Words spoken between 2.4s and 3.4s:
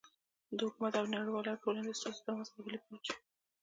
خبرې پیل شوې.